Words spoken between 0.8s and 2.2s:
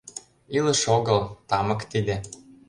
огыл, тамык тиде.